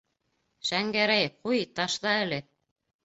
Шәңгәрәй, 0.69 1.29
ҡуй, 1.43 1.61
ташла 1.81 2.17
әле! 2.25 2.41